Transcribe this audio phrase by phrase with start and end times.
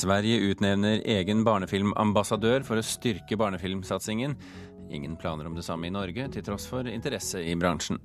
[0.00, 4.36] Sverige utnevner egen barnefilmambassadør for å styrke barnefilmsatsingen.
[4.90, 8.00] Ingen planer om det samme i Norge, til tross for interesse i bransjen.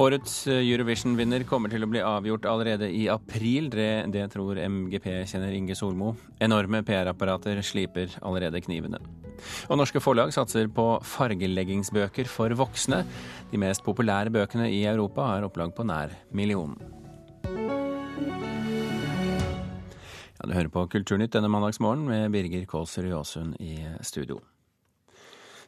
[0.00, 3.70] Årets Eurovision-vinner kommer til å bli avgjort allerede i april.
[3.72, 6.14] Det, tror MGP-kjenner Inge Solmo.
[6.44, 9.00] Enorme PR-apparater sliper allerede knivene.
[9.68, 13.04] Og norske forlag satser på fargeleggingsbøker for voksne.
[13.52, 17.03] De mest populære bøkene i Europa har opplag på nær millionen.
[20.44, 24.42] Ja, du hører på Kulturnytt denne mandagsmorgen med Birger Kålsrud Jåsund i studio.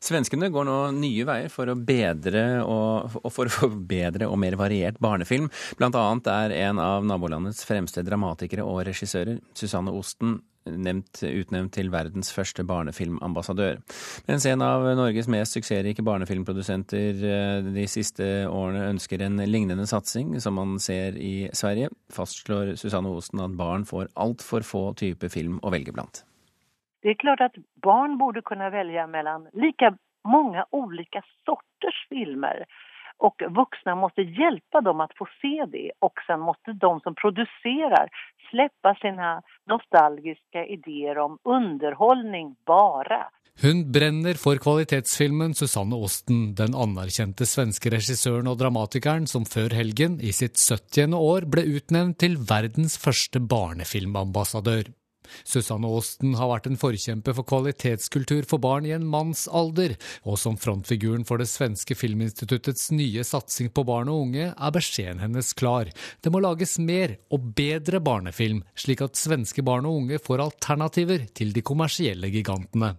[0.04, 4.58] Svenskene går nå nye veier for å bedre og for å få bedre og mer
[4.60, 5.48] variert barnefilm.
[5.80, 11.90] Blant annet er en av nabolandets fremste dramatikere og regissører, Susanne Osten, nevnt, utnevnt til
[11.92, 13.80] verdens første barnefilmambassadør.
[14.28, 20.34] Mens en av Norges mest suksessrike barnefilmprodusenter eh, de siste årene ønsker en lignende satsing,
[20.42, 25.60] som man ser i Sverige, fastslår Susanne Osten at barn får altfor få typer film
[25.62, 26.24] å velge blant.
[27.04, 29.92] Det er klart at barn borde kunne velge mellom like
[30.26, 32.64] mange ulike sorters filmer.
[33.24, 35.88] Og voksne måste hjelpe dem å få se det.
[36.04, 38.12] Og sen måste de som produserer,
[38.50, 39.38] slippe sine
[39.70, 43.24] nostalgiske ideer om underholdning bare.
[43.62, 50.18] Hun brenner for kvalitetsfilmen Susanne Osten, den anerkjente svenske regissøren og dramatikeren som før helgen,
[50.20, 51.16] i sitt 70.
[51.16, 54.92] år, ble utnevnt til verdens første barnefilmambassadør.
[55.44, 60.38] Susanne Aasten har vært en forkjemper for kvalitetskultur for barn i en manns alder, og
[60.40, 65.52] som frontfiguren for det svenske filminstituttets nye satsing på barn og unge er beskjeden hennes
[65.58, 65.90] klar.
[66.20, 71.28] Det må lages mer og bedre barnefilm, slik at svenske barn og unge får alternativer
[71.36, 72.96] til de kommersielle gigantene.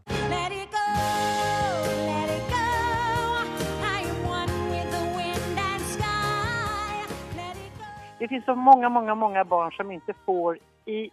[8.19, 10.57] Det finnes så mange, mange, mange barn som ikke får
[10.89, 11.05] i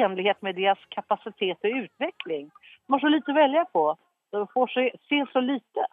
[0.00, 2.48] enlighet med deres kapasitet og utvikling.
[2.86, 3.84] De har så lite å velge på.
[4.32, 4.72] De får
[5.08, 5.86] se så lite.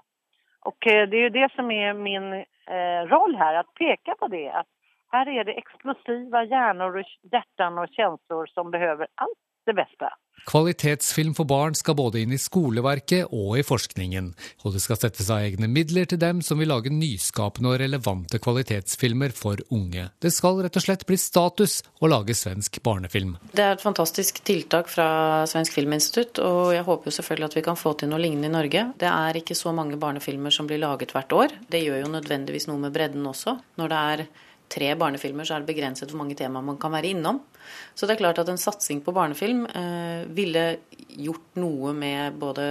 [0.68, 4.32] Og eh, det er jo det som er min eh, roll her, å peke på
[4.32, 4.48] det.
[4.62, 4.68] At
[5.14, 10.12] her er det eksplosive hjerner og hjerter og følelser som behøver alt det beste.
[10.47, 14.31] Kvalitetsfilm for barn skal både inn i skoleverket og i forskningen,
[14.64, 18.40] og det skal settes av egne midler til dem som vil lage nyskapende og relevante
[18.42, 20.08] kvalitetsfilmer for unge.
[20.22, 23.36] Det skal rett og slett bli status å lage svensk barnefilm.
[23.53, 27.66] Det er et fantastisk tiltak fra Svensk Filminstitutt, og jeg håper jo selvfølgelig at vi
[27.70, 28.86] kan få til noe lignende i Norge.
[29.00, 31.58] Det er ikke så mange barnefilmer som blir laget hvert år.
[31.70, 33.59] Det gjør jo nødvendigvis noe med bredden også.
[33.80, 34.30] Når det er
[34.69, 37.41] tre barnefilmer, så er det begrenset hvor mange temaer man kan være innom.
[37.96, 40.66] Så det er klart at en satsing på barnefilm eh, ville
[41.19, 42.66] gjort noe med både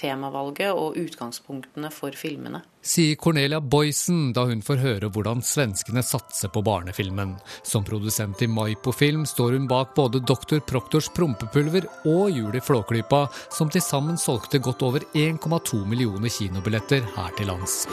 [0.00, 2.62] temavalget og utgangspunktene for filmene.
[2.80, 7.34] Sier Cornelia Boysen da hun får høre hvordan svenskene satser på barnefilmen.
[7.66, 10.62] Som produsent i Maipo Film står hun bak både Dr.
[10.64, 17.04] Proktors prompepulver og Jul i Flåklypa, som til sammen solgte godt over 1,2 millioner kinobilletter
[17.18, 17.84] her til lands.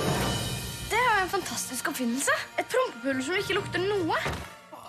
[1.88, 2.32] Oppfinnelse.
[2.60, 4.20] Et prompepulver som ikke lukter noe.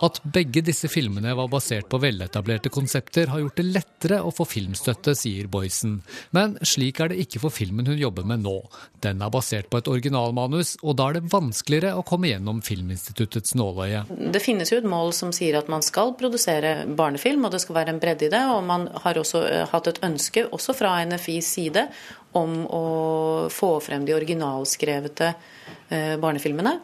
[0.04, 4.46] At begge disse filmene var basert på veletablerte konsepter, har gjort det lettere å få
[4.46, 5.98] filmstøtte, sier Boysen.
[6.36, 8.56] Men slik er det ikke for filmen hun jobber med nå.
[9.02, 13.56] Den er basert på et originalmanus, og da er det vanskeligere å komme gjennom Filminstituttets
[13.58, 14.04] nåløye.
[14.34, 17.80] Det finnes jo et mål som sier at man skal produsere barnefilm, og det skal
[17.80, 18.44] være en bredde i det.
[18.54, 21.88] Og man har også eh, hatt et ønske, også fra NFIs side,
[22.38, 22.84] om å
[23.50, 26.78] få frem de originalskrevete eh, barnefilmene.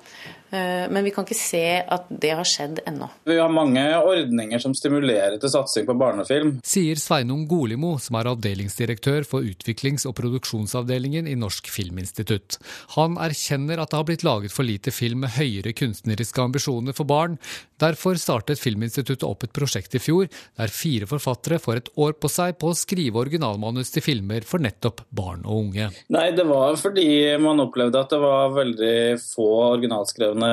[0.55, 3.09] Eh, men vi kan ikke se at det har skjedd ennå.
[3.27, 6.59] Vi har mange ordninger som stimulerer til satsing på barnefilm.
[6.67, 12.61] Sier Sveinung Golimo, som er avdelingsdirektør for utviklings- og produksjonsavdelingen i Norsk Filminstitutt.
[12.95, 17.09] Han erkjenner at det har blitt laget for lite film med høyere kunstneriske ambisjoner for
[17.09, 17.39] barn.
[17.83, 22.31] Derfor startet Filminstituttet opp et prosjekt i fjor, der fire forfattere får et år på
[22.31, 25.91] seg på å skrive originalmanus til filmer for nettopp barn og unge.
[26.15, 27.09] Nei, det var fordi
[27.43, 30.44] man opplevde at det var veldig få originalskrevne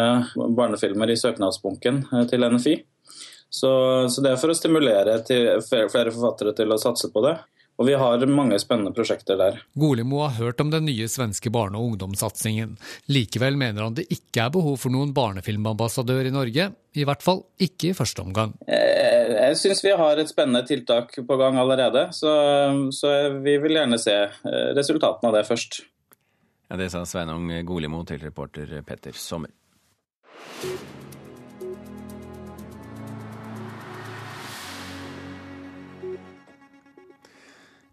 [0.58, 2.76] barnefilmer i søknadsbunken eh, til NFI.
[3.52, 3.72] Så,
[4.08, 7.36] så, det er for å stimulere flere forfattere til å satse på det.
[7.82, 9.58] Og vi har mange spennende prosjekter der.
[9.80, 12.76] Golimo har hørt om den nye svenske barne- og ungdomssatsingen.
[13.10, 16.68] Likevel mener han det ikke er behov for noen barnefilmambassadør i Norge.
[16.94, 18.54] I hvert fall ikke i første omgang.
[18.68, 22.36] Eh, jeg syns vi har et spennende tiltak på gang allerede, så,
[22.94, 25.82] så vi vil gjerne se eh, resultatene av det først.
[26.70, 29.50] Ja, Det sa Sveinung Golimo til reporter Petter Sommer.
[30.62, 31.01] Thank you.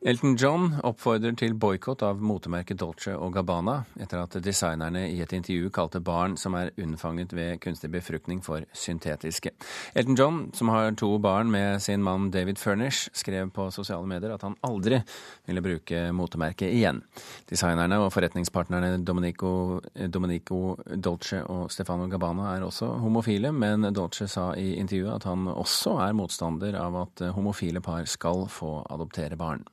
[0.09, 5.35] Elton John oppfordrer til boikott av motemerket Dolce og Gabbana etter at designerne i et
[5.37, 9.53] intervju kalte barn som er unnfanget ved kunstig befruktning for syntetiske.
[9.93, 14.33] Elton John, som har to barn med sin mann David Furnish, skrev på sosiale medier
[14.33, 15.03] at han aldri
[15.45, 17.05] ville bruke motemerket igjen.
[17.53, 24.55] Designerne og forretningspartnerne Domenico, Domenico Dolce og Stefano Gabbana er også homofile, men Dolce sa
[24.57, 29.69] i intervjuet at han også er motstander av at homofile par skal få adoptere barn.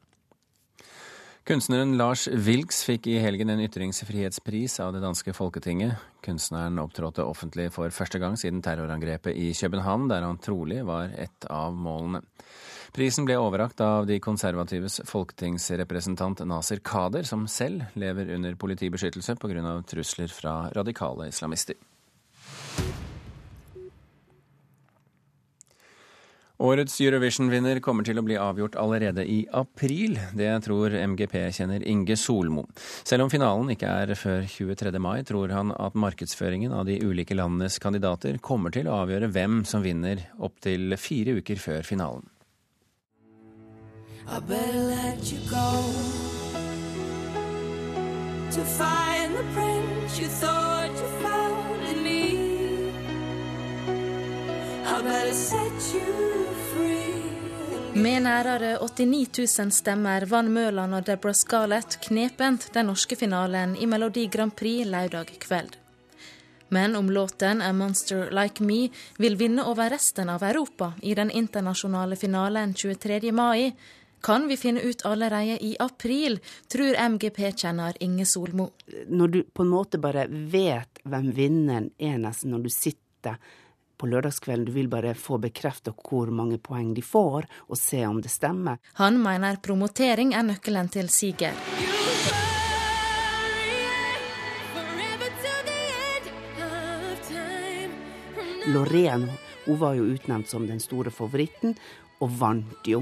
[1.46, 6.00] Kunstneren Lars Wilks fikk i helgen en ytringsfrihetspris av det danske Folketinget.
[6.26, 11.46] Kunstneren opptrådte offentlig for første gang siden terrorangrepet i København, der han trolig var et
[11.54, 12.24] av målene.
[12.98, 19.84] Prisen ble overrakt av de konservatives folketingsrepresentant Nasir Kader, som selv lever under politibeskyttelse pga.
[19.86, 21.78] trusler fra radikale islamister.
[26.64, 30.16] Årets Eurovision-vinner kommer til å bli avgjort allerede i april.
[30.40, 32.64] Det tror MGP-kjenner Inge Solmo.
[33.04, 34.94] Selv om finalen ikke er før 23.
[35.04, 39.66] mai, tror han at markedsføringen av de ulike landenes kandidater kommer til å avgjøre hvem
[39.68, 42.24] som vinner opptil fire uker før finalen.
[51.36, 51.45] I
[57.96, 63.88] med nærere 89 000 stemmer vant Mørland og Deborah Scarlett knepent den norske finalen i
[63.90, 65.78] Melodi Grand Prix lørdag kveld.
[66.70, 71.32] Men om låten A Monster Like Me vil vinne over resten av Europa i den
[71.32, 73.32] internasjonale finalen 23.
[73.32, 73.72] mai,
[74.22, 78.72] kan vi finne ut allerede i april, tror MGP-kjenner Inge Solmo.
[79.08, 83.38] Når du på en måte bare vet hvem vinneren er, nesten når du sitter
[84.06, 84.66] på lørdagskvelden.
[84.66, 88.78] Du vil bare få bekrefta hvor mange poeng de får, og se om det stemmer.
[89.02, 91.54] Han mener promotering er nøkkelen til siger.
[98.66, 99.30] Loreen
[99.66, 101.74] hun var jo utnevnt som den store favoritten,
[102.22, 103.02] og vant jo.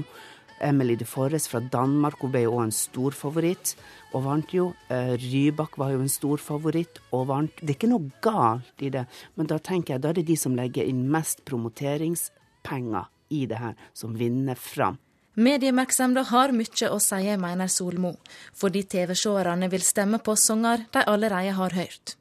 [0.60, 3.74] Emily de Forres fra Danmark hun ble jo en stor favoritt
[4.14, 4.70] og vant jo.
[4.88, 7.54] Eh, Rybak var jo en stor favoritt og vant.
[7.60, 10.36] Det er ikke noe galt i det, men da tenker jeg da er det de
[10.38, 15.00] som legger inn mest promoteringspenger i det her, som vinner fram.
[15.34, 18.12] Mediemerksemda har mye å si, mener Solmo,
[18.54, 22.14] fordi TV-seerne vil stemme på sanger de allerede har hørt.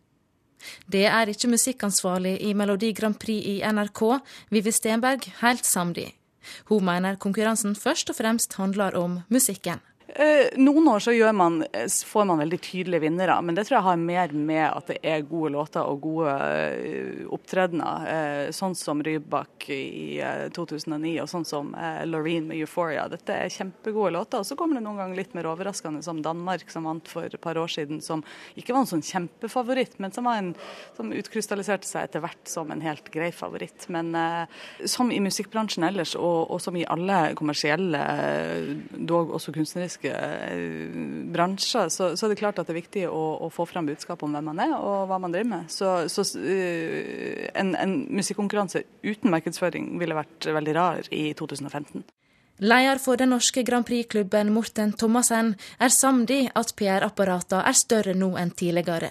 [0.88, 4.02] Det er ikke musikkansvarlig i Melodi Grand Prix i NRK,
[4.50, 6.08] Vivi Stenberg, helt samd i.
[6.70, 9.82] Hun mener konkurransen først og fremst handler om musikken.
[10.08, 13.84] Eh, noen år så man, eh, får man veldig tydelige vinnere, men det tror jeg
[13.84, 18.52] har mer med at det er gode låter og gode uh, opptredener.
[18.54, 20.20] sånn som Rybak i
[20.54, 23.10] 2009 og sånn som Loreen med 'Euphoria'.
[23.10, 24.40] Dette er kjempegode låter.
[24.40, 27.42] Og så kommer det noen ganger litt mer overraskende, som Danmark, som vant for et
[27.42, 28.24] par år siden, som
[28.58, 30.54] ikke var en sånn kjempefavoritt, men som, en,
[30.96, 33.90] som utkrystalliserte seg etter hvert som en helt grei favoritt.
[33.90, 34.14] Men
[34.86, 38.04] som i musikkbransjen ellers, og, og som i alle kommersielle,
[38.92, 43.06] dog også kunstneriske ulike eh, bransjer, så, så, er det klart at det er viktig
[43.10, 45.72] å, å få fram budskap om hvem man er og hva man driver med.
[45.72, 52.04] Så, så uh, en, en musikkonkurranse uten markedsføring ville vært veldig rar i 2015.
[52.64, 58.14] Leder for den norske Grand Prix-klubben Morten Thomassen er samd i at PR-apparatene er større
[58.16, 59.10] nå enn tidligere.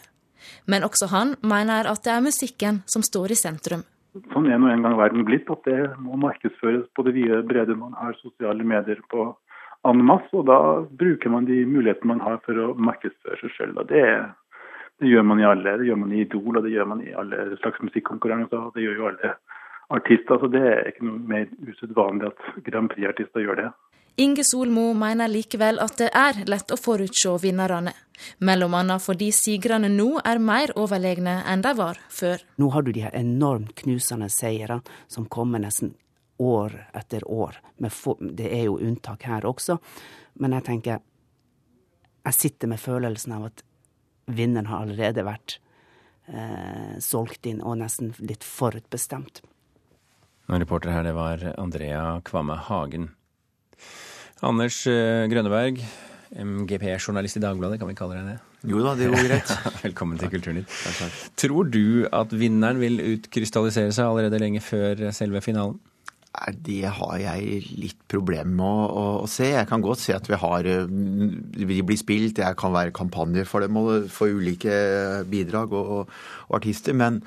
[0.66, 3.82] Men også han mener at det er musikken som står i sentrum.
[4.30, 7.74] Sånn er nå en gang verden blitt, at det må markedsføres på det vide brede
[7.80, 9.30] Man har sosiale medier på
[9.88, 10.58] en masse, og da
[10.98, 13.82] bruker man de mulighetene man har for å markedsføre seg selv.
[13.90, 14.02] Det,
[15.02, 15.78] det, gjør man i alle.
[15.80, 18.68] Det gjør man i Idol, og det gjør man i alle slags musikkonkurranser.
[18.76, 19.32] Det gjør jo alle
[19.92, 23.72] artister, så det er ikke noe mer usedvanlig at Grand Prix-artister gjør det.
[24.20, 27.94] Inge Solmo mener likevel at det er lett å forutse vinnerne,
[28.44, 32.44] mellom annet fordi sigrene nå er mer overlegne enn de var før.
[32.60, 35.94] Nå har du de her enormt knusende seirene som kommer nesten
[36.42, 37.58] år etter år.
[37.78, 39.78] Det er jo unntak her også,
[40.42, 41.08] men jeg tenker
[42.22, 43.62] Jeg sitter med følelsen av at
[44.30, 45.56] vinneren har allerede vært
[46.30, 49.42] eh, solgt inn, og nesten litt forutbestemt.
[50.46, 53.08] Reporter her, det var Andrea Kvamme Hagen.
[54.42, 55.82] Anders eh, Grønneberg,
[56.32, 58.38] MGP-journalist i Dagbladet, kan vi kalle deg det?
[58.70, 59.52] Jo da, det går greit.
[59.86, 60.74] Velkommen til Kulturnytt.
[61.38, 65.80] Tror du at vinneren vil utkrystallisere seg allerede lenge før selve finalen?
[66.64, 69.50] Det har jeg litt problemer med å, å, å, se.
[69.52, 73.64] Jeg kan godt se at vi har eh, blir spilt, jeg kan være kampanjer for
[73.64, 74.72] dem og for ulike
[75.28, 76.08] bidrag og,
[76.48, 76.96] og artister.
[76.96, 77.20] Men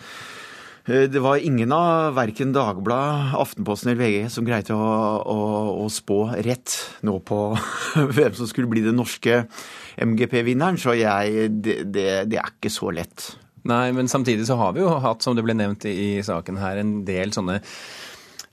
[0.86, 4.90] Eh, det var ingen av verken Dagbladet, Aftenposten eller VG som greide å,
[5.82, 7.40] å, spå rett nå på
[8.18, 9.46] hvem som skulle bli den norske
[9.98, 13.32] MGP-vinneren, så jeg, det, det, det er ikke så lett.
[13.66, 16.78] Nei, men samtidig så har vi jo hatt, som det ble nevnt i saken her,
[16.84, 17.64] en del sånne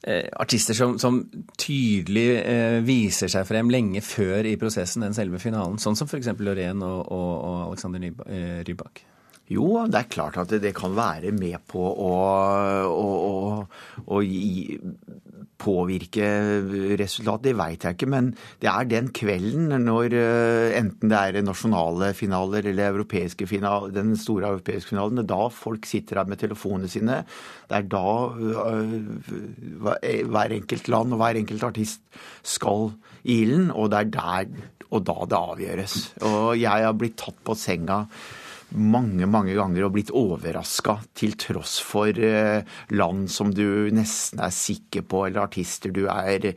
[0.03, 1.21] artister som, som
[1.61, 5.79] tydelig eh, viser seg frem lenge før i prosessen enn selve finalen.
[5.83, 6.33] Sånn som f.eks.
[6.43, 9.05] Lorén og, og, og Alexander eh, Rybak.
[9.53, 12.13] Jo, det er klart at det, kan være med på å,
[12.89, 14.79] å, å, å gi,
[15.63, 16.27] påvirke
[16.99, 18.09] resultatet, det veit jeg ikke.
[18.11, 18.33] Men
[18.63, 24.15] det er den kvelden når eh, enten det er nasjonale finaler eller europeiske finaler, den
[24.19, 27.23] store europeiske finalen, det er da folk sitter her med telefonene sine.
[27.71, 28.05] Det er da
[28.67, 32.05] eh, hver enkelt land og hver enkelt artist
[32.43, 32.91] skal
[33.23, 35.93] i ilden, og det er der og da det avgjøres.
[36.29, 38.03] Og jeg har blitt tatt på senga
[38.73, 42.65] mange mange ganger og blitt overraska til tross for eh,
[42.95, 46.53] land som du nesten er sikker på, eller artister du er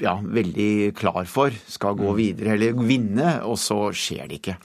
[0.00, 2.18] ja, veldig klar for skal gå mm.
[2.18, 4.56] videre eller vinne, og så skjer det ikke.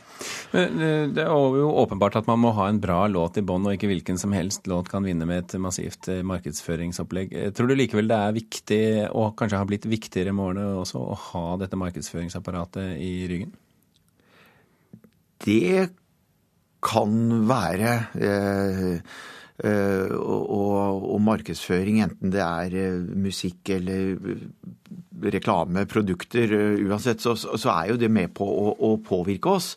[0.53, 0.77] Eh,
[1.13, 3.91] Det er jo åpenbart at man må ha en bra låt i bånn, og ikke
[3.91, 7.35] hvilken som helst låt kan vinne med et massivt eh, markedsføringsopplegg.
[7.57, 11.19] Tror du likevel det er viktig, og kanskje har blitt viktigere med årene også, å
[11.31, 13.53] ha dette markedsføringsapparatet i ryggen?
[15.43, 15.89] Det
[16.83, 18.89] kan være eh,
[19.63, 24.17] eh, og, og, markedsføring, enten det er eh, musikk eller
[25.33, 26.51] reklame, produkter,
[26.83, 29.73] uansett, så, så er jo det med på å, å påvirke oss.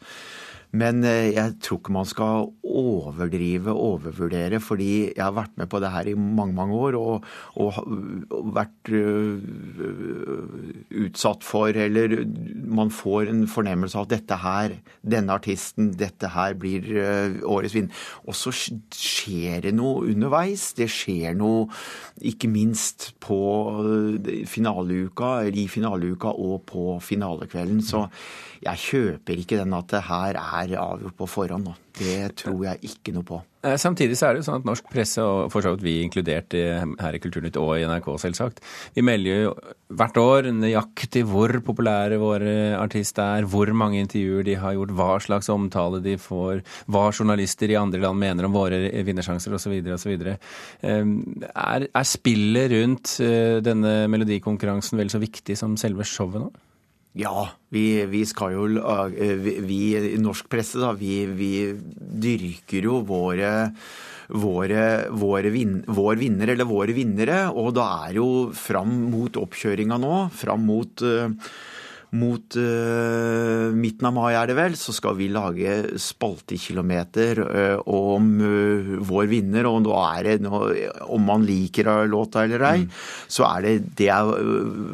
[0.75, 5.81] Men eh, jeg tror ikke man skal overdrive, overvurdere, fordi jeg har vært med på
[5.83, 7.79] det her i mange, mange år og, og,
[8.35, 8.91] og vært
[11.07, 12.19] utsatt for Eller
[12.67, 16.87] man får en fornemmelse av at dette her, denne artisten, dette her blir
[17.47, 18.05] årets vinner.
[18.27, 20.71] Og så skjer det noe underveis.
[20.77, 21.67] Det skjer noe
[22.27, 23.39] ikke minst på
[24.49, 27.83] finaleuka, eller i finaleuka og på finalekvelden.
[27.85, 28.07] Så
[28.65, 31.69] jeg kjøper ikke den at det her er avgjort på forhånd.
[31.97, 33.39] Det tror jeg ikke noe på.
[33.81, 36.55] Samtidig så er det jo sånn at norsk presse, og for så vidt vi inkludert
[36.55, 38.61] her i Kulturnytt og i NRK selvsagt,
[38.95, 39.55] vi melder jo
[39.97, 45.09] hvert år nøyaktig hvor populære våre artister er, hvor mange intervjuer de har gjort, hva
[45.25, 49.75] slags omtale de får, hva journalister i andre land mener om våre vinnersjanser osv.
[49.97, 50.15] osv.
[50.87, 56.53] Er, er spillet rundt eh, denne melodikonkurransen vel så viktig som selve showet nå?
[57.17, 61.53] Ja, vi, vi, skal jo eh, Vi i norsk presse, da, vi, vi
[61.97, 63.55] dyrker jo våre
[64.27, 67.45] våre, våre vin, vår vinner eller våre vinnere.
[67.55, 71.31] Og da er jo fram mot oppkjøringa nå, fram mot uh,
[72.15, 78.29] mot uh, midten av mai, er det vel, så skal vi lage spaltekilometer uh, om
[78.43, 79.67] uh, vår vinner.
[79.69, 80.61] Og nå er det, nå,
[81.13, 82.95] om man liker låta eller ei, mm.
[83.33, 84.31] så er det det er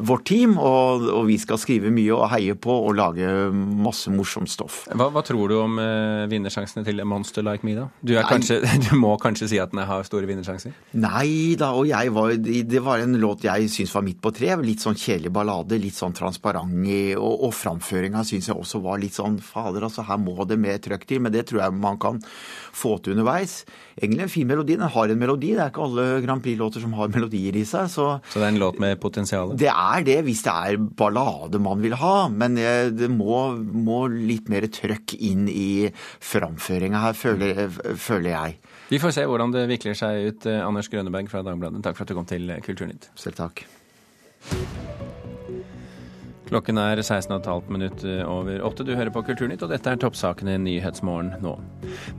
[0.05, 0.57] vårt team.
[0.57, 4.83] Og, og, vi skal skrive mye og heie på og lage masse morsomt stoff.
[4.91, 5.77] Hva, hva tror du om
[6.29, 7.87] vinnersjansene til Monster Like Me, da?
[8.01, 10.75] Du, kanskje, du, må kanskje si at den har store vinnersjanser?
[10.99, 14.53] Nei da, og jeg var, det var en låt jeg syns var midt på tre.
[14.63, 19.01] Litt sånn kjedelig ballade, litt sånn transparent i og, og framføringa syns jeg også var
[19.01, 21.21] litt sånn Fader, altså her må det mer trøkk til.
[21.23, 23.61] Men det tror jeg man kan få til underveis.
[23.99, 24.77] Egentlig en fin melodi.
[24.79, 25.53] Den har en melodi.
[25.53, 27.91] Det er ikke alle Grand Prix-låter som har melodier i seg.
[27.93, 29.53] Så, så det er en låt med potensial?
[29.59, 32.15] Det er det, hvis det er ballade man vil ha.
[32.33, 35.89] Men det må, må litt mer trøkk inn i
[36.23, 37.65] framføringa her, føler,
[37.99, 38.59] føler jeg.
[38.91, 40.49] Vi får se hvordan det vikler seg ut.
[40.53, 43.11] Anders Grønneberg fra Dagbladet, takk for at du kom til Kulturnytt.
[43.19, 43.65] Selv takk.
[46.53, 48.83] Klokken er 16,5 minutter over åtte.
[48.85, 51.55] Du hører på Kulturnytt, og dette er toppsakene i Nyhetsmorgen nå.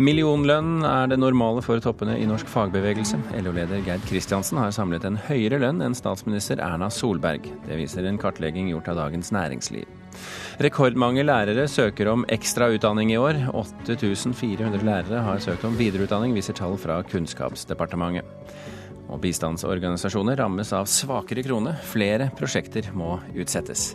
[0.03, 3.21] Millionlønn er det normale for toppene i norsk fagbevegelse.
[3.45, 7.47] LO-leder Gerd Kristiansen har samlet en høyere lønn enn statsminister Erna Solberg.
[7.69, 9.87] Det viser en kartlegging gjort av Dagens Næringsliv.
[10.67, 13.39] Rekordmange lærere søker om ekstra utdanning i år.
[13.55, 18.27] 8400 lærere har søkt om videreutdanning, viser tall fra Kunnskapsdepartementet.
[19.15, 21.77] Og bistandsorganisasjoner rammes av svakere krone.
[21.87, 23.93] Flere prosjekter må utsettes.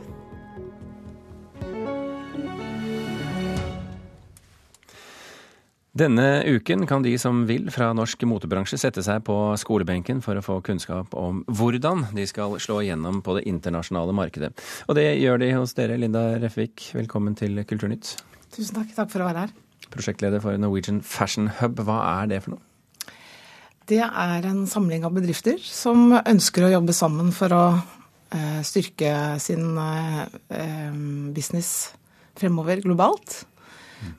[6.00, 10.44] Denne uken kan de som vil fra norsk motebransje sette seg på skolebenken for å
[10.46, 14.54] få kunnskap om hvordan de skal slå igjennom på det internasjonale markedet.
[14.88, 16.86] Og det gjør de hos dere, Linda Refvik.
[16.96, 18.14] Velkommen til Kulturnytt.
[18.56, 18.96] Tusen takk.
[18.96, 19.54] Takk for å være her.
[19.92, 21.84] Prosjektleder for Norwegian Fashion Hub.
[21.84, 22.64] Hva er det for noe?
[23.90, 29.36] Det er en samling av bedrifter som ønsker å jobbe sammen for å eh, styrke
[29.44, 31.00] sin eh,
[31.36, 31.90] business
[32.40, 33.42] fremover globalt.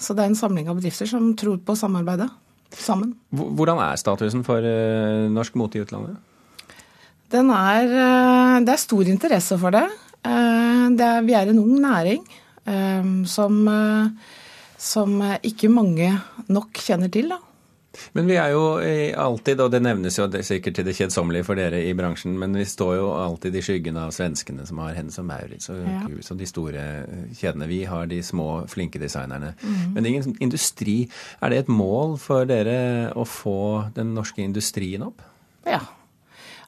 [0.01, 2.31] Så det er en samling av bedrifter som tror på samarbeidet.
[2.71, 3.17] sammen.
[3.35, 6.15] Hvordan er statusen for uh, norsk mote i utlandet?
[7.31, 9.89] Den er, uh, det er stor interesse for det.
[10.23, 12.25] Uh, det er, vi er en ung næring
[13.27, 13.55] som,
[14.79, 16.13] som ikke mange
[16.53, 17.33] nok kjenner til.
[17.33, 17.39] da.
[18.17, 18.65] Men vi er jo
[19.21, 22.67] alltid, og det nevnes jo sikkert til det kjedsommelige for dere i bransjen, men vi
[22.69, 26.03] står jo alltid i skyggen av svenskene som har Hennes og Maurits og ja.
[26.31, 26.83] Og de store
[27.37, 27.69] kjedene.
[27.71, 29.55] Vi har de små, flinke designerne.
[29.63, 29.95] Mm.
[29.95, 30.99] Men ingen industri.
[31.41, 35.25] Er det et mål for dere å få den norske industrien opp?
[35.67, 35.83] Ja.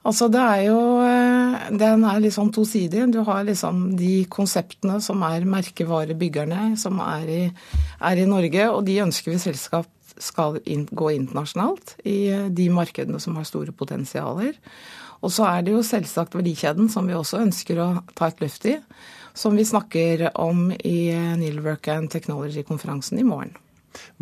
[0.02, 3.06] Altså det er jo eh, Den er liksom tosidig.
[3.14, 7.42] Du har liksom de konseptene som er merkevarebyggerne, som er i,
[8.02, 9.86] er i Norge, og de ønsker vi selskap
[10.20, 14.58] skal inn, gå internasjonalt i eh, de markedene som har store potensialer.
[15.22, 17.88] Og så er det jo selvsagt verdikjeden som vi også ønsker å
[18.18, 18.76] ta et løft i.
[19.38, 23.54] Som vi snakker om i eh, Neilwork and Technology-konferansen i morgen.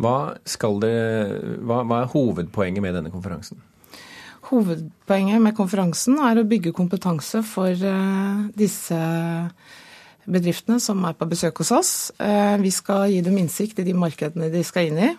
[0.01, 0.35] Hva,
[0.83, 0.95] det,
[1.63, 3.61] hva, hva er hovedpoenget med denne konferansen?
[4.51, 8.97] Hovedpoenget med konferansen er å bygge kompetanse for uh, disse
[10.27, 11.91] bedriftene som er på besøk hos oss.
[12.61, 15.09] Vi skal gi dem innsikt i de markedene de skal inn i.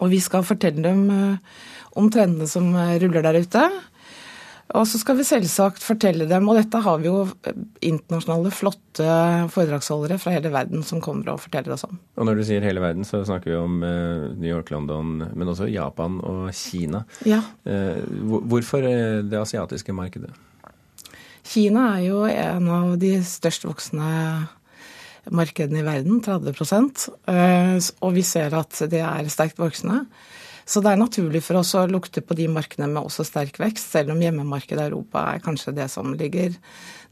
[0.00, 1.60] Og vi skal fortelle dem eh,
[1.96, 3.66] om trendene som eh, ruller der ute.
[4.74, 9.06] Og så skal vi selvsagt fortelle dem, og dette har vi jo eh, internasjonale, flotte
[9.54, 12.00] foredragsholdere fra hele verden som kommer og forteller oss om.
[12.18, 15.70] Og når du sier hele verden, så snakker vi om New York, London, men også
[15.70, 17.04] Japan og Kina.
[17.28, 17.40] Ja.
[17.62, 20.34] Hvorfor det asiatiske markedet?
[21.46, 24.10] Kina er jo en av de størst voksende
[25.34, 26.52] markedene i verden, 30
[27.32, 30.04] eh, og vi ser at det er sterkt voksende.
[30.66, 33.92] Så det er naturlig for oss å lukte på de markedene med også sterk vekst,
[33.94, 36.56] selv om hjemmemarkedet i Europa er kanskje det som ligger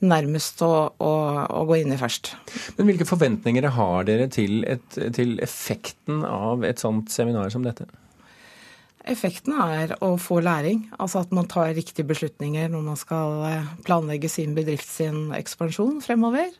[0.03, 1.13] nærmest å, å,
[1.47, 2.33] å gå inn i først.
[2.79, 7.87] Men Hvilke forventninger har dere til, et, til effekten av et sånt seminar som dette?
[9.07, 13.73] Effekten er å få læring, altså at man tar riktige beslutninger når man skal eh,
[13.87, 16.51] planlegge sin bedrift sin ekspansjon fremover.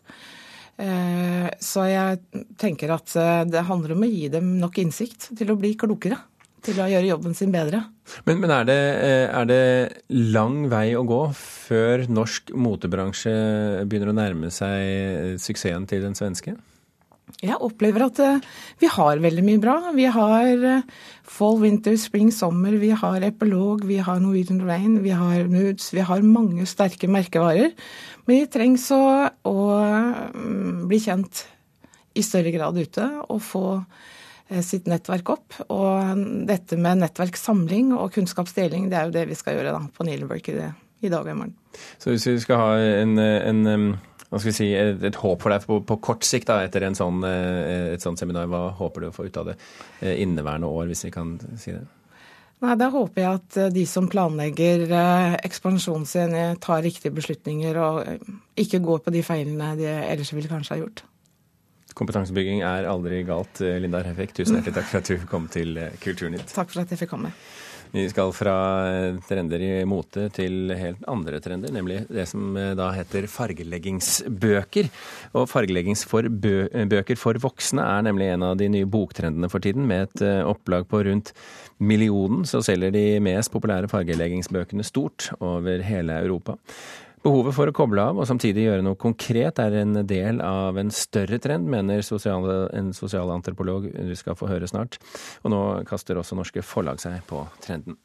[0.81, 5.53] Eh, så jeg tenker at eh, det handler om å gi dem nok innsikt til
[5.53, 6.19] å bli klokere.
[6.65, 7.83] Til å gjøre jobben sin bedre.
[8.25, 9.65] Men, men er, det, eh, er, det,
[10.33, 13.35] lang vei å gå før norsk motebransje
[13.85, 16.57] begynner å nærme seg suksessen til den svenske?
[17.43, 18.21] Jeg opplever at
[18.81, 19.75] vi har veldig mye bra.
[19.93, 20.63] Vi har
[21.27, 25.91] fall, winter, spring, sommer, vi har Epilog, vi har Norwegian Rain, vi har Moods.
[25.93, 27.75] Vi har mange sterke merkevarer.
[28.25, 29.57] Men de trengs å, å
[30.33, 31.45] mm, bli kjent
[32.15, 35.59] i større grad ute og få eh, sitt nettverk opp.
[35.75, 40.07] Og dette med nettverkssamling og kunnskapsdeling, det er jo det vi skal gjøre da, på
[40.07, 40.59] Nilenberg i,
[41.05, 41.57] i, dag og i morgen.
[41.99, 43.97] Så hvis vi skal ha en, en
[44.35, 46.85] hva skal vi si, et, et håp for deg på, på kort sikt da, etter
[46.99, 49.55] sånn, eh, et sånt seminar, hva håper du å få ut av det
[50.01, 51.85] eh, inneværende år, hvis vi kan si det?
[52.65, 54.89] Nei, Da håper jeg at eh, de som planlegger
[55.47, 58.03] ekspansjonen sin, tar riktige beslutninger og
[58.59, 61.05] ikke går på de feilene de ellers ville kanskje ha gjort.
[61.95, 63.61] Kompetansebygging er aldri galt.
[63.63, 66.49] Linda Refek, tusen hjertelig takk for at du kom til Kulturnytt.
[66.51, 67.31] Takk for at jeg fikk komme.
[67.95, 68.55] Vi skal fra
[69.29, 74.89] trender i mote til helt andre trender, nemlig det som da heter fargeleggingsbøker.
[75.39, 80.27] Og fargeleggingsbøker for voksne er nemlig en av de nye boktrendene for tiden, med et
[80.43, 81.31] opplag på rundt
[81.79, 86.59] millionen så selger de mest populære fargeleggingsbøkene stort over hele Europa.
[87.25, 90.91] Behovet for å koble av og samtidig gjøre noe konkret er en del av en
[90.93, 94.99] større trend, mener sosiale, en sosialantropolog du skal få høre snart.
[95.41, 97.97] Og nå kaster også norske forlag seg på trenden.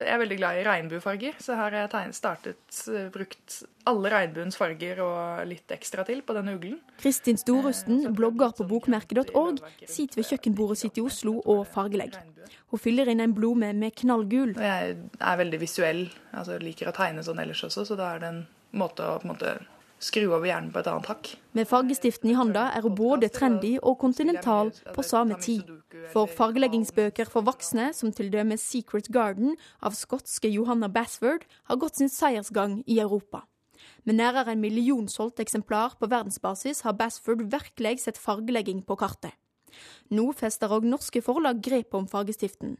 [0.00, 3.58] Jeg er veldig glad i regnbuefarger, så her har jeg startet eh, brukt
[3.90, 6.78] alle regnbuens farger og litt ekstra til på denne uglen.
[7.02, 12.24] Kristin Storusten, blogger på bokmerke.org, sitter ved kjøkkenbordet sitt i Oslo og fargelegger.
[12.72, 14.54] Hun fyller inn en blome med knallgul.
[14.56, 18.32] Jeg er veldig visuell, altså liker å tegne sånn ellers også, så da er det
[18.32, 18.42] en
[18.80, 19.54] måte å på en måte
[20.00, 21.30] skru over hjernen på et annet hakk.
[21.56, 25.68] Med fargestiften i handa er hun både trendy og kontinental på samme tid.
[26.14, 28.44] For fargeleggingsbøker for voksne, som t.d.
[28.60, 33.44] Secret Garden av skotske Johanna Basford, har gått sin seiersgang i Europa.
[34.04, 39.36] Med nærmere en million solgte eksemplar på verdensbasis har Basford virkelig sett fargelegging på kartet.
[40.10, 42.78] Nå fester òg norske forlag grepet om fargestiften.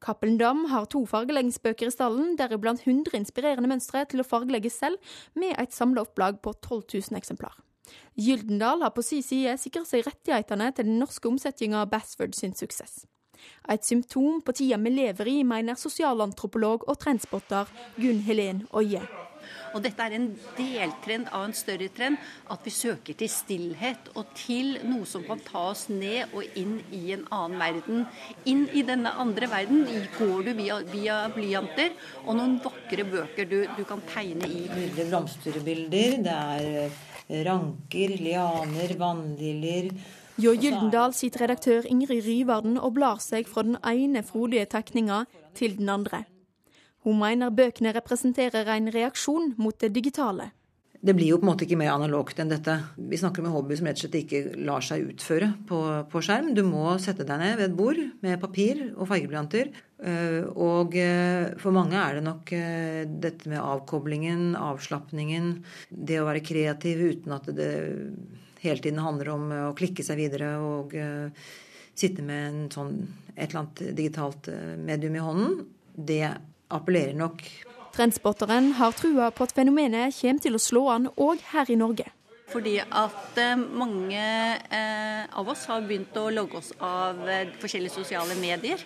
[0.00, 4.96] Cappelen Dam har to fargeleggingsbøker i stallen, deriblant 100 inspirerende mønstre til å fargelegge selv,
[5.36, 6.82] med et samla opplag på 12
[7.12, 7.58] 000 eksemplar.
[8.16, 12.54] Gyldendal har på sin side sikra seg rettighetene til den norske omsetninga av Basford sin
[12.56, 13.04] suksess.
[13.72, 19.04] Et symptom på tida vi lever i, mener sosialantropolog og trendspotter Gunn Helen Oie.
[19.74, 22.18] Og dette er en deltrend av en større trend,
[22.50, 26.78] at vi søker til stillhet og til noe som kan ta oss ned og inn
[26.96, 28.06] i en annen verden.
[28.50, 29.84] Inn i denne andre verden
[30.16, 34.64] går du via, via blyanter og noen vakre bøker du, du kan tegne i.
[34.70, 39.92] Bilder, blomsterbilder, det er ranker, lianer, vannliljer.
[40.40, 45.24] Jo Gyldendal sitt redaktør Ingrid Ryvarden og blar seg fra den ene frodige tekninga
[45.58, 46.24] til den andre.
[47.06, 50.50] Hun mener bøkene representerer en reaksjon mot det digitale.
[51.00, 52.74] Det blir jo på en måte ikke mer analogt enn dette.
[53.08, 55.78] Vi snakker om en hobby som rett og slett ikke lar seg utføre på,
[56.12, 56.50] på skjerm.
[56.52, 59.70] Du må sette deg ned ved et bord med papir og fargeblyanter.
[60.04, 65.48] Eh, og eh, for mange er det nok eh, dette med avkoblingen, avslapningen,
[65.88, 67.72] det å være kreativ uten at det
[68.60, 70.92] hele tiden handler om å klikke seg videre og
[71.96, 72.92] sitte med sånn,
[73.32, 74.52] et eller annet digitalt
[74.84, 75.62] medium i hånden.
[75.96, 76.26] Det
[76.70, 77.44] appellerer nok
[77.90, 82.06] Trendspotteren har trua på at fenomenet kommer til å slå an òg her i Norge.
[82.50, 87.94] Fordi at eh, mange eh, av oss har begynt å logge oss av eh, forskjellige
[88.00, 88.82] sosiale medier.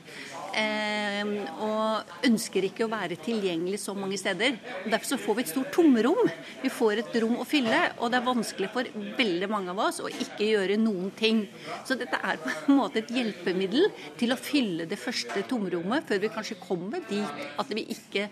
[0.54, 4.54] Og ønsker ikke å være tilgjengelig så mange steder.
[4.84, 6.20] Og derfor så får vi et stort tomrom.
[6.62, 9.98] Vi får et rom å fylle, og det er vanskelig for veldig mange av oss
[10.04, 11.42] å ikke gjøre noen ting.
[11.88, 13.88] Så dette er på en måte et hjelpemiddel
[14.20, 18.28] til å fylle det første tomrommet, før vi kanskje kommer dit at vi ikke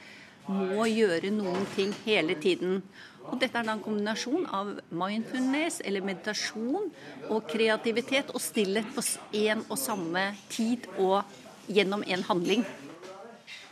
[0.51, 2.85] må gjøre noen ting hele tiden.
[3.31, 6.91] Og Dette er da en kombinasjon av mindfulness, eller meditasjon,
[7.31, 9.05] og kreativitet og stillhet på
[9.39, 11.23] én og samme tid og
[11.71, 12.67] gjennom en handling.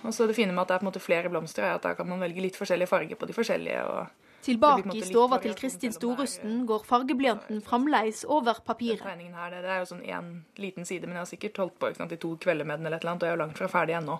[0.03, 1.83] Og så Det fine med at det er på en måte flere blomster, er at
[1.83, 4.07] da kan man velge litt forskjellige farger på de forskjellige.
[4.41, 9.03] Tilbake i stova til Kristin Storusten går fargeblyanten fremdeles over papiret.
[9.05, 12.13] Her, det, er jo sånn én liten side, men jeg har sikkert holdt på sant,
[12.13, 13.69] i to kvelder med den, eller et eller annet, og jeg er jo langt fra
[13.69, 14.17] ferdig ennå.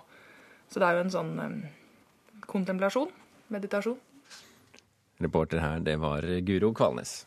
[0.69, 1.57] Så det er jo en sånn um,
[2.45, 3.09] kontemplasjon,
[3.49, 3.97] meditasjon.
[5.21, 7.21] Reporter her, det var Guro Kvalnes.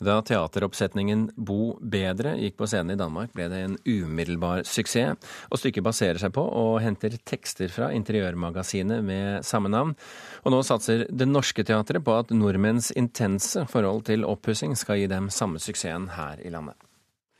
[0.00, 5.18] Da teateroppsetningen Bo bedre gikk på scenen i Danmark, ble det en umiddelbar suksess.
[5.52, 9.92] Og stykket baserer seg på og henter tekster fra interiørmagasinet med samme navn.
[10.40, 15.10] Og nå satser Det Norske Teatret på at nordmenns intense forhold til oppussing skal gi
[15.12, 16.80] dem samme suksessen her i landet.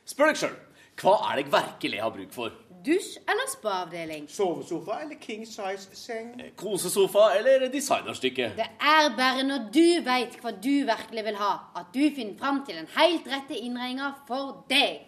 [0.05, 0.53] Spør deg sjøl,
[1.01, 2.61] hva er det jeg virkelig har bruk for?
[2.85, 4.29] Dusj eller spaavdeling?
[4.29, 6.31] Sovesofa eller king size seng?
[6.41, 8.51] Eh, kosesofa eller designerstykke?
[8.57, 12.63] Det er bare når du veit hva du virkelig vil ha, at du finner fram
[12.65, 15.05] til den helt rette innredninga for deg.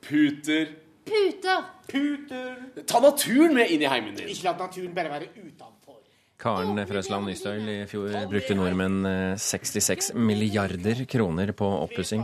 [0.00, 0.66] Puter.
[1.08, 1.64] Puter.
[1.88, 2.54] Puter.
[2.86, 4.28] Ta naturen med inn i heimen din.
[4.28, 5.97] Ikke la naturen bare være utenfor.
[6.38, 9.02] Karen Frøsland Nystøyl, i fjor brukte nordmenn
[9.42, 12.22] 66 eh, milliarder kroner på oppussing.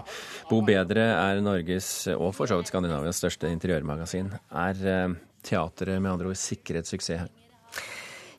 [0.51, 4.31] Bo Bedre er Norges, og for så vidt Skandinavias, største interiørmagasin.
[4.55, 7.44] Er eh, teatret med andre ord sikret suksess her?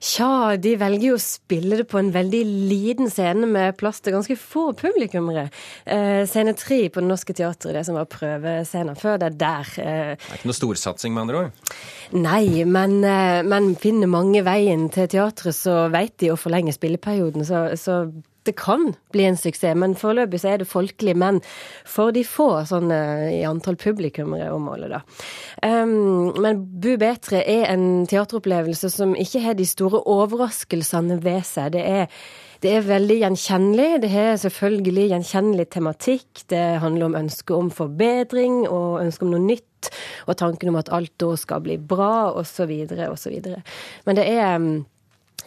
[0.05, 4.13] Tja, de velger jo å spille det på en veldig liten scene med plass til
[4.13, 5.47] ganske få publikummere.
[5.81, 9.71] Eh, scene tre på Det Norske Teatret, det som var prøvescenen før, det er der.
[9.81, 11.73] Eh, det er ikke noe storsatsing, med andre ord?
[12.13, 17.47] Nei, men, eh, men finner mange veien til teatret, så veit de å forlenge spilleperioden.
[17.47, 17.99] Så, så
[18.45, 21.15] det kan bli en suksess, men foreløpig så er det folkelig.
[21.17, 21.41] Men
[21.88, 25.01] for de få sånn i antall publikummere å måle, da.
[25.65, 31.73] Um, men Bu Betre er en teateropplevelse som ikke har de store overraskelsene ved seg.
[31.75, 32.10] Det er,
[32.63, 34.01] det er veldig gjenkjennelig.
[34.05, 36.45] Det har selvfølgelig gjenkjennelig tematikk.
[36.51, 39.91] Det handler om ønske om forbedring og ønske om noe nytt.
[40.25, 42.71] Og tanken om at alt da skal bli bra, osv.,
[43.12, 43.39] osv.
[44.05, 44.60] Men det er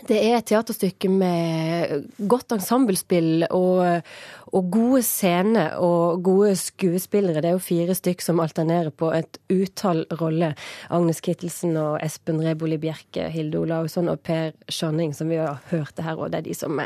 [0.07, 4.05] det er et teaterstykke med godt ensemblespill og,
[4.53, 7.43] og, gode scener og gode skuespillere.
[7.43, 10.55] Det er jo fire stykk som alternerer på et utall roller.
[10.95, 15.97] Agnes Kittelsen og Espen Reboli Bjerke, Hilde Olausson og Per Skjønning, som vi har hørt
[15.97, 16.79] det her, og det er de som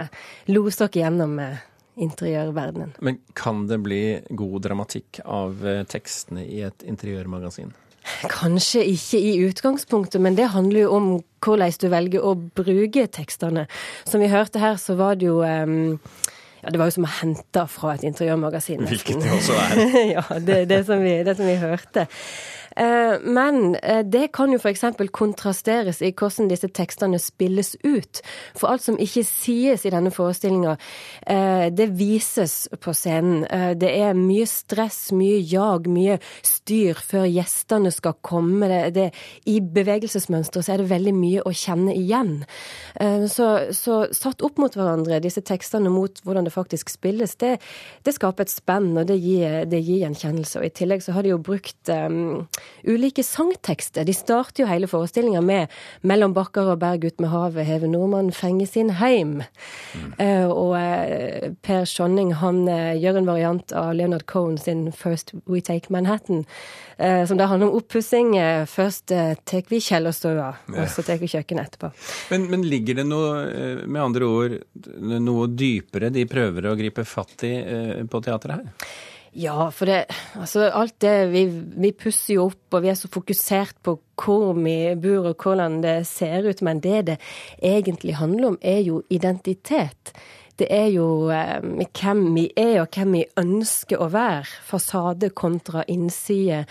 [0.49, 1.37] loser oss gjennom
[2.01, 2.95] interiørverdenen.
[3.05, 7.75] Men kan det bli god dramatikk av eh, tekstene i et interiørmagasin?
[8.31, 11.09] Kanskje ikke i utgangspunktet, men det handler jo om
[11.43, 13.67] hvordan du velger å bruke tekstene.
[14.09, 16.01] Som vi hørte her, så var det jo um,
[16.63, 18.85] ja, Det var jo som å hente fra et interiørmagasin.
[18.87, 19.85] Hvilket det også er.
[20.17, 22.07] ja, det, det, som vi, det som vi hørte.
[22.77, 24.85] Eh, men eh, det kan jo f.eks.
[25.13, 28.23] kontrasteres i hvordan disse tekstene spilles ut.
[28.59, 30.77] For alt som ikke sies i denne forestillinga,
[31.27, 33.45] eh, det vises på scenen.
[33.79, 38.69] Det er mye stress, mye jag, mye styr før gjestene skal komme.
[38.71, 39.09] Det, det,
[39.51, 42.35] I bevegelsesmønsteret så er det veldig mye å kjenne igjen.
[43.31, 47.57] Så, så, satt opp mot hverandre, disse tekstene mot hvordan det faktisk spilles, det,
[48.07, 50.61] det skaper et spenn, og det gir, det gir gjenkjennelse.
[50.61, 52.47] Og i tillegg så har de jo brukt um,
[52.85, 54.05] ulike sangtekster.
[54.05, 55.69] De starter jo hele forestillinga med
[56.03, 59.43] 'Mellom bakker og berg ut med havet hever nordmann fenge sin heim'.
[59.95, 60.13] Mm.
[60.19, 65.35] Uh, og uh, Per Skjonning han uh, gjør en variant av Leonard Cohen sin 'First
[65.47, 66.45] We Take Manhattan',
[67.27, 68.37] som da handler om oppussing.
[68.67, 69.07] først
[69.45, 71.91] tar vi kjellerstua, og så tar vi kjøkkenet etterpå.
[72.31, 74.55] Men, men, ligger det noe, med andre ord,
[75.01, 77.57] noe dypere de prøver å gripe fatt i
[78.07, 78.93] på teatret her?
[79.33, 80.05] Ja, for det
[80.37, 84.53] Altså, alt det Vi, vi pusser jo opp, og vi er så fokusert på hvor
[84.55, 87.17] vi bor og hvordan det ser ut, men det det
[87.63, 90.13] egentlig handler om, er jo identitet.
[90.59, 91.59] Det er jo eh,
[91.99, 94.47] hvem vi er, og hvem vi ønsker å være.
[94.69, 96.67] Fasade kontra innside.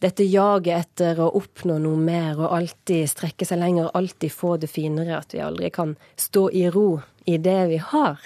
[0.00, 4.70] Dette jaget etter å oppnå noe mer og alltid strekke seg lenger, alltid få det
[4.72, 5.18] finere.
[5.18, 8.18] At vi aldri kan stå i ro i det vi har.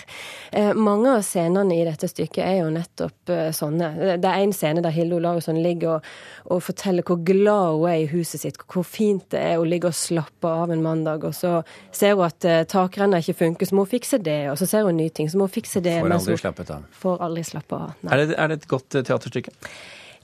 [0.53, 4.19] Eh, mange av scenene i dette stykket er jo nettopp eh, sånne.
[4.21, 6.11] Det er en scene der Hilde Olausson ligger og,
[6.45, 9.89] og, forteller hvor glad hun er i huset sitt, hvor fint det er å ligge
[9.89, 11.25] og slappe av en mandag.
[11.25, 11.63] Og så
[11.97, 14.43] ser hun at eh, takrenna ikke funker, så må hun fikse det.
[14.53, 15.97] Og så ser hun nye ting, så må hun fikse det.
[16.03, 16.85] Får aldri slappet av.
[17.01, 17.97] Får aldri slappe av.
[18.11, 19.57] Er det, er det et godt teaterstykke?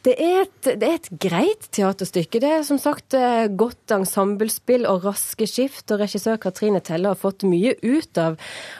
[0.06, 2.38] Det er, et, det er, et, greit teaterstykke.
[2.42, 5.88] Det er som sagt eh, godt ensemblespill og raske skift.
[5.90, 8.36] Og regissør Katrine Telle har fått mye ut av,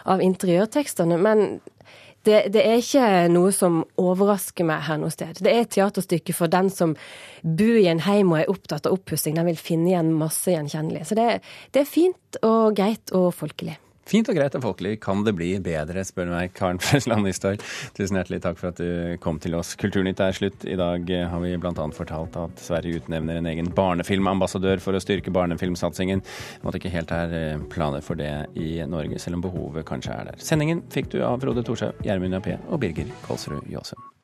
[0.07, 1.19] av interiørtekstene.
[1.19, 1.59] Men
[2.27, 5.43] det, det, er ikke noe som overrasker meg her noe sted.
[5.43, 6.95] Det er et teaterstykke for den som
[7.43, 9.35] bor i en heim og er opptatt av oppussing.
[9.39, 11.09] Den vil finne igjen masse gjenkjennelig.
[11.11, 11.41] Så det,
[11.75, 13.81] det er fint og greit og folkelig.
[14.07, 14.97] Fint og greit og folkelig.
[15.03, 17.63] Kan det bli bedre, spør meg Karen Frøsland Nystad.
[17.97, 19.75] Tusen hjertelig takk for at du kom til oss.
[19.81, 20.67] Kulturnytt er slutt.
[20.69, 21.89] I dag har vi bl.a.
[21.97, 26.23] fortalt at Sverige utnevner en egen barnefilmambassadør for å styrke barnefilmsatsingen.
[26.63, 30.31] Måtte ikke helt er eh, planer for det i Norge, selv om behovet kanskje er
[30.31, 30.43] der.
[30.43, 34.16] Sendingen fikk du av Frode Thorshaug, Gjermund Jappé og Birger Kolsrud Jåsund.